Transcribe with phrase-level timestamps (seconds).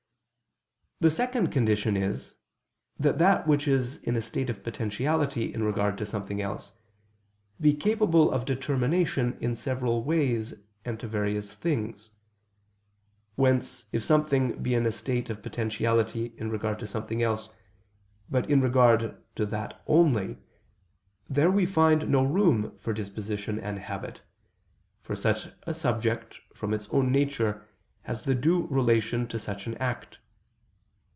[1.01, 2.35] The second condition is,
[2.99, 6.73] that that which is in a state of potentiality in regard to something else,
[7.59, 10.53] be capable of determination in several ways
[10.85, 12.11] and to various things.
[13.33, 17.49] Whence if something be in a state of potentiality in regard to something else,
[18.29, 20.37] but in regard to that only,
[21.27, 24.21] there we find no room for disposition and habit:
[25.01, 27.65] for such a subject from its own nature
[28.03, 30.19] has the due relation to such an act.